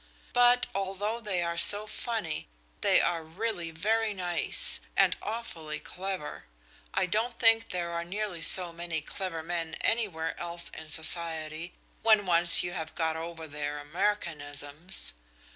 [0.33, 2.47] "But although they are so funny,
[2.81, 6.45] they are really very nice, and awfully clever.
[6.91, 12.25] I don't think there are nearly so many clever men anywhere else in society, when
[12.25, 15.13] once you have got over their Americanisms.